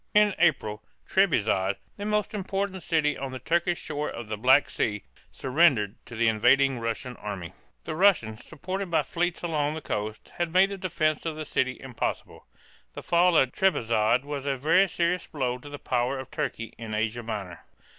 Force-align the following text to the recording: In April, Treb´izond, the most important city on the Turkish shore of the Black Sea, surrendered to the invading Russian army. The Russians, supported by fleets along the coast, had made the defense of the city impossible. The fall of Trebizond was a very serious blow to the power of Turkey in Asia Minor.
In 0.15 0.33
April, 0.39 0.81
Treb´izond, 1.07 1.75
the 1.95 2.05
most 2.07 2.33
important 2.33 2.81
city 2.81 3.15
on 3.15 3.31
the 3.31 3.37
Turkish 3.37 3.79
shore 3.79 4.09
of 4.09 4.29
the 4.29 4.35
Black 4.35 4.67
Sea, 4.67 5.03
surrendered 5.31 5.93
to 6.07 6.15
the 6.15 6.27
invading 6.27 6.79
Russian 6.79 7.15
army. 7.17 7.53
The 7.83 7.93
Russians, 7.95 8.43
supported 8.43 8.89
by 8.89 9.03
fleets 9.03 9.43
along 9.43 9.75
the 9.75 9.79
coast, 9.81 10.29
had 10.39 10.51
made 10.51 10.71
the 10.71 10.77
defense 10.79 11.23
of 11.27 11.35
the 11.35 11.45
city 11.45 11.79
impossible. 11.79 12.47
The 12.93 13.03
fall 13.03 13.37
of 13.37 13.51
Trebizond 13.51 14.25
was 14.25 14.47
a 14.47 14.57
very 14.57 14.89
serious 14.89 15.27
blow 15.27 15.59
to 15.59 15.69
the 15.69 15.77
power 15.77 16.17
of 16.17 16.31
Turkey 16.31 16.73
in 16.79 16.95
Asia 16.95 17.21
Minor. 17.21 17.63